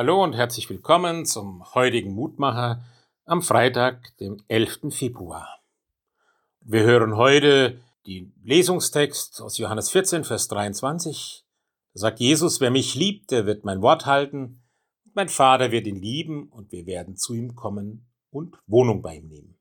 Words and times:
Hallo 0.00 0.24
und 0.24 0.32
herzlich 0.32 0.70
willkommen 0.70 1.26
zum 1.26 1.74
heutigen 1.74 2.14
Mutmacher 2.14 2.82
am 3.26 3.42
Freitag, 3.42 4.16
dem 4.16 4.42
11. 4.48 4.94
Februar. 4.94 5.60
Wir 6.62 6.84
hören 6.84 7.18
heute 7.18 7.78
den 8.06 8.32
Lesungstext 8.42 9.42
aus 9.42 9.58
Johannes 9.58 9.90
14, 9.90 10.24
Vers 10.24 10.48
23. 10.48 11.44
Da 11.92 12.00
sagt 12.00 12.18
Jesus, 12.18 12.62
wer 12.62 12.70
mich 12.70 12.94
liebt, 12.94 13.30
der 13.30 13.44
wird 13.44 13.66
mein 13.66 13.82
Wort 13.82 14.06
halten, 14.06 14.62
mein 15.12 15.28
Vater 15.28 15.70
wird 15.70 15.86
ihn 15.86 16.00
lieben 16.00 16.48
und 16.48 16.72
wir 16.72 16.86
werden 16.86 17.18
zu 17.18 17.34
ihm 17.34 17.54
kommen 17.54 18.08
und 18.30 18.56
Wohnung 18.66 19.02
bei 19.02 19.16
ihm 19.16 19.28
nehmen. 19.28 19.58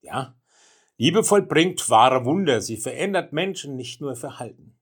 Ja, 0.00 0.34
Liebe 0.96 1.22
vollbringt 1.22 1.88
wahre 1.90 2.24
Wunder, 2.24 2.60
sie 2.60 2.76
verändert 2.76 3.32
Menschen, 3.32 3.76
nicht 3.76 4.00
nur 4.00 4.16
Verhalten. 4.16 4.75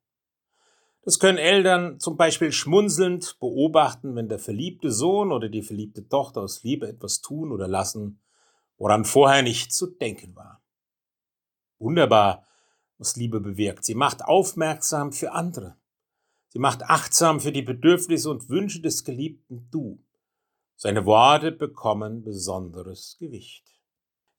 Das 1.04 1.18
können 1.18 1.36
Eltern 1.36 2.00
zum 2.00 2.16
Beispiel 2.16 2.50
schmunzelnd 2.50 3.36
beobachten, 3.38 4.16
wenn 4.16 4.28
der 4.28 4.38
verliebte 4.38 4.90
Sohn 4.90 5.32
oder 5.32 5.50
die 5.50 5.62
verliebte 5.62 6.08
Tochter 6.08 6.40
aus 6.40 6.62
Liebe 6.62 6.88
etwas 6.88 7.20
tun 7.20 7.52
oder 7.52 7.68
lassen, 7.68 8.22
woran 8.78 9.04
vorher 9.04 9.42
nicht 9.42 9.72
zu 9.72 9.86
denken 9.86 10.34
war. 10.34 10.62
Wunderbar, 11.78 12.46
was 12.96 13.16
Liebe 13.16 13.40
bewirkt. 13.40 13.84
Sie 13.84 13.94
macht 13.94 14.24
aufmerksam 14.24 15.12
für 15.12 15.32
andere. 15.32 15.76
Sie 16.48 16.58
macht 16.58 16.84
achtsam 16.84 17.40
für 17.40 17.52
die 17.52 17.62
Bedürfnisse 17.62 18.30
und 18.30 18.48
Wünsche 18.48 18.80
des 18.80 19.04
geliebten 19.04 19.68
Du. 19.70 20.02
Seine 20.76 21.04
Worte 21.04 21.52
bekommen 21.52 22.22
besonderes 22.22 23.16
Gewicht. 23.18 23.74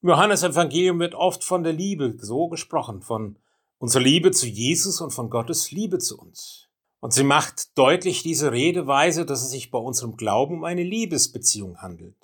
Im 0.01 0.09
Johannesevangelium 0.09 0.99
wird 0.99 1.13
oft 1.13 1.43
von 1.43 1.63
der 1.63 1.73
Liebe 1.73 2.15
so 2.17 2.47
gesprochen, 2.47 3.01
von 3.01 3.37
unsere 3.77 4.03
Liebe 4.03 4.31
zu 4.31 4.47
Jesus 4.47 5.01
und 5.01 5.11
von 5.11 5.29
Gottes 5.29 5.71
Liebe 5.71 5.97
zu 5.99 6.19
uns. 6.19 6.69
Und 6.99 7.13
sie 7.13 7.23
macht 7.23 7.77
deutlich 7.77 8.23
diese 8.23 8.51
Redeweise, 8.51 9.25
dass 9.25 9.43
es 9.43 9.51
sich 9.51 9.69
bei 9.69 9.77
unserem 9.77 10.17
Glauben 10.17 10.55
um 10.55 10.63
eine 10.63 10.83
Liebesbeziehung 10.83 11.77
handelt. 11.81 12.15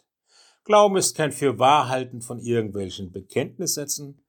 Glauben 0.64 0.98
ist 0.98 1.16
kein 1.16 1.32
Fürwahrhalten 1.32 2.22
von 2.22 2.40
irgendwelchen 2.40 3.12
Bekenntnissätzen. 3.12 4.24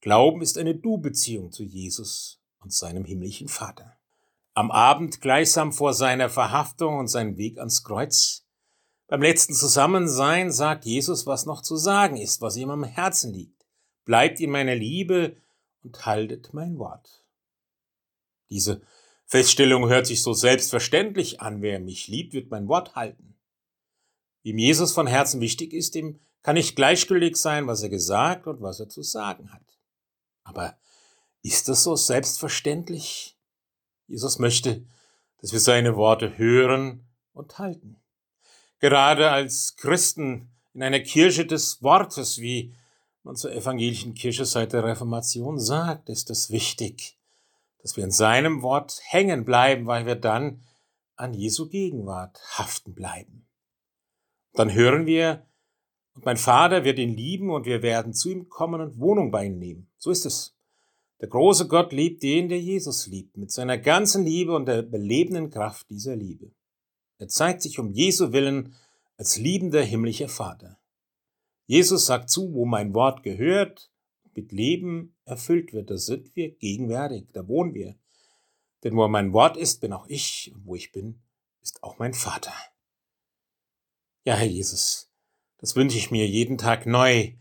Glauben 0.00 0.42
ist 0.42 0.58
eine 0.58 0.74
Du-Beziehung 0.74 1.52
zu 1.52 1.62
Jesus 1.62 2.40
und 2.60 2.72
seinem 2.72 3.04
himmlischen 3.04 3.48
Vater. 3.48 3.96
Am 4.54 4.70
Abend 4.70 5.20
gleichsam 5.20 5.72
vor 5.72 5.94
seiner 5.94 6.28
Verhaftung 6.28 6.98
und 6.98 7.08
seinem 7.08 7.36
Weg 7.36 7.58
ans 7.58 7.82
Kreuz. 7.82 8.46
Beim 9.06 9.22
letzten 9.22 9.54
Zusammensein 9.54 10.50
sagt 10.50 10.84
Jesus, 10.84 11.26
was 11.26 11.46
noch 11.46 11.62
zu 11.62 11.76
sagen 11.76 12.16
ist, 12.16 12.40
was 12.40 12.56
ihm 12.56 12.70
am 12.70 12.84
Herzen 12.84 13.32
liegt. 13.32 13.66
Bleibt 14.04 14.40
in 14.40 14.50
meiner 14.50 14.74
Liebe, 14.74 15.36
und 15.84 16.06
haltet 16.06 16.52
mein 16.52 16.78
Wort. 16.78 17.24
Diese 18.50 18.82
Feststellung 19.26 19.88
hört 19.88 20.06
sich 20.06 20.22
so 20.22 20.32
selbstverständlich 20.32 21.40
an. 21.40 21.62
Wer 21.62 21.80
mich 21.80 22.08
liebt, 22.08 22.32
wird 22.32 22.50
mein 22.50 22.68
Wort 22.68 22.94
halten. 22.94 23.36
Wem 24.42 24.58
Jesus 24.58 24.92
von 24.92 25.06
Herzen 25.06 25.40
wichtig 25.40 25.72
ist, 25.72 25.94
dem 25.94 26.20
kann 26.42 26.54
nicht 26.54 26.76
gleichgültig 26.76 27.36
sein, 27.36 27.66
was 27.66 27.82
er 27.82 27.88
gesagt 27.88 28.46
und 28.46 28.60
was 28.60 28.80
er 28.80 28.88
zu 28.88 29.02
sagen 29.02 29.52
hat. 29.52 29.78
Aber 30.42 30.76
ist 31.42 31.68
das 31.68 31.82
so 31.82 31.96
selbstverständlich? 31.96 33.38
Jesus 34.06 34.38
möchte, 34.38 34.84
dass 35.40 35.52
wir 35.52 35.60
seine 35.60 35.96
Worte 35.96 36.36
hören 36.36 37.06
und 37.32 37.58
halten. 37.58 37.96
Gerade 38.78 39.30
als 39.30 39.76
Christen 39.76 40.50
in 40.74 40.82
einer 40.82 41.00
Kirche 41.00 41.46
des 41.46 41.82
Wortes, 41.82 42.38
wie 42.38 42.74
man 43.24 43.36
zur 43.36 43.52
evangelischen 43.52 44.14
Kirche 44.14 44.44
seit 44.44 44.72
der 44.72 44.84
Reformation 44.84 45.58
sagt, 45.58 46.08
ist 46.08 46.30
es 46.30 46.50
wichtig, 46.50 47.18
dass 47.82 47.96
wir 47.96 48.04
in 48.04 48.10
seinem 48.10 48.62
Wort 48.62 49.00
hängen 49.04 49.44
bleiben, 49.44 49.86
weil 49.86 50.06
wir 50.06 50.14
dann 50.14 50.62
an 51.16 51.32
Jesu 51.32 51.68
Gegenwart 51.68 52.40
haften 52.58 52.94
bleiben. 52.94 53.46
Dann 54.52 54.72
hören 54.72 55.06
wir, 55.06 55.46
und 56.14 56.24
mein 56.24 56.36
Vater 56.36 56.84
wird 56.84 56.98
ihn 56.98 57.14
lieben 57.14 57.50
und 57.50 57.66
wir 57.66 57.82
werden 57.82 58.12
zu 58.12 58.30
ihm 58.30 58.48
kommen 58.48 58.80
und 58.80 58.98
Wohnung 58.98 59.30
bei 59.30 59.46
ihm 59.46 59.58
nehmen. 59.58 59.90
So 59.96 60.10
ist 60.10 60.26
es. 60.26 60.54
Der 61.20 61.28
große 61.28 61.66
Gott 61.66 61.92
liebt 61.92 62.22
den, 62.22 62.48
der 62.48 62.60
Jesus 62.60 63.06
liebt, 63.06 63.36
mit 63.36 63.50
seiner 63.50 63.78
ganzen 63.78 64.24
Liebe 64.24 64.54
und 64.54 64.66
der 64.66 64.82
belebenden 64.82 65.50
Kraft 65.50 65.88
dieser 65.90 66.14
Liebe. 66.14 66.52
Er 67.18 67.28
zeigt 67.28 67.62
sich 67.62 67.78
um 67.78 67.92
Jesu 67.92 68.32
Willen 68.32 68.74
als 69.16 69.36
liebender 69.36 69.82
himmlischer 69.82 70.28
Vater. 70.28 70.78
Jesus 71.66 72.06
sagt 72.06 72.30
zu, 72.30 72.52
wo 72.52 72.66
mein 72.66 72.94
Wort 72.94 73.22
gehört, 73.22 73.90
mit 74.34 74.52
Leben 74.52 75.16
erfüllt 75.24 75.72
wird, 75.72 75.90
da 75.90 75.96
sind 75.96 76.34
wir 76.34 76.50
gegenwärtig, 76.50 77.28
da 77.32 77.46
wohnen 77.48 77.74
wir. 77.74 77.96
Denn 78.82 78.96
wo 78.96 79.08
mein 79.08 79.32
Wort 79.32 79.56
ist, 79.56 79.80
bin 79.80 79.92
auch 79.92 80.06
ich, 80.08 80.52
und 80.54 80.66
wo 80.66 80.74
ich 80.74 80.92
bin, 80.92 81.22
ist 81.62 81.82
auch 81.82 81.98
mein 81.98 82.12
Vater. 82.12 82.52
Ja, 84.24 84.34
Herr 84.34 84.46
Jesus, 84.46 85.10
das 85.58 85.76
wünsche 85.76 85.96
ich 85.96 86.10
mir 86.10 86.26
jeden 86.26 86.58
Tag 86.58 86.86
neu, 86.86 87.32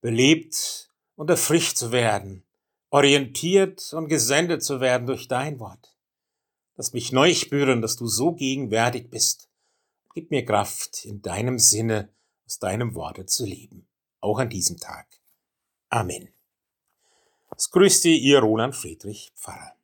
belebt 0.00 0.90
und 1.14 1.30
erfrischt 1.30 1.76
zu 1.76 1.92
werden, 1.92 2.44
orientiert 2.90 3.92
und 3.92 4.08
gesendet 4.08 4.64
zu 4.64 4.80
werden 4.80 5.06
durch 5.06 5.28
dein 5.28 5.60
Wort. 5.60 5.96
Lass 6.76 6.92
mich 6.92 7.12
neu 7.12 7.34
spüren, 7.34 7.82
dass 7.82 7.96
du 7.96 8.06
so 8.06 8.32
gegenwärtig 8.32 9.10
bist. 9.10 9.48
Gib 10.14 10.30
mir 10.30 10.44
Kraft 10.44 11.04
in 11.04 11.22
deinem 11.22 11.58
Sinne, 11.58 12.12
aus 12.46 12.58
deinem 12.58 12.94
Worte 12.94 13.26
zu 13.26 13.44
leben. 13.44 13.86
Auch 14.20 14.38
an 14.38 14.50
diesem 14.50 14.78
Tag. 14.78 15.06
Amen. 15.88 16.28
Es 17.56 17.70
grüßt 17.70 18.04
dir, 18.04 18.16
ihr 18.16 18.40
Roland 18.40 18.74
Friedrich 18.74 19.32
Pfarrer. 19.36 19.76